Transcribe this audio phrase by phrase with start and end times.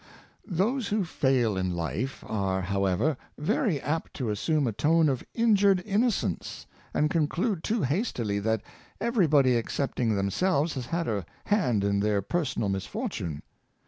[0.47, 5.23] Those who fail in life are, however, very apt to as sume a tone of
[5.35, 8.63] injured innocence, and conclude too hastily that
[8.99, 13.43] everybody excepting themselves has had a hand in their personal misfortune.